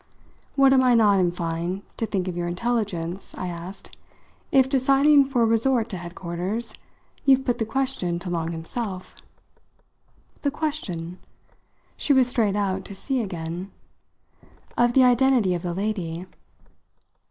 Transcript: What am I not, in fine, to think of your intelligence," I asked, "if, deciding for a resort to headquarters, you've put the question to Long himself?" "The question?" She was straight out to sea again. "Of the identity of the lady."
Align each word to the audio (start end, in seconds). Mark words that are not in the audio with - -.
What 0.55 0.73
am 0.73 0.83
I 0.83 0.95
not, 0.95 1.19
in 1.19 1.29
fine, 1.29 1.83
to 1.97 2.07
think 2.07 2.27
of 2.27 2.35
your 2.35 2.47
intelligence," 2.47 3.35
I 3.37 3.45
asked, 3.49 3.95
"if, 4.51 4.67
deciding 4.67 5.25
for 5.25 5.43
a 5.43 5.45
resort 5.45 5.89
to 5.89 5.97
headquarters, 5.97 6.73
you've 7.23 7.45
put 7.45 7.59
the 7.59 7.67
question 7.67 8.17
to 8.17 8.29
Long 8.31 8.51
himself?" 8.51 9.15
"The 10.41 10.49
question?" 10.49 11.19
She 11.97 12.13
was 12.13 12.27
straight 12.27 12.55
out 12.55 12.83
to 12.85 12.95
sea 12.95 13.21
again. 13.21 13.69
"Of 14.75 14.93
the 14.93 15.03
identity 15.03 15.53
of 15.53 15.61
the 15.61 15.75
lady." 15.75 16.25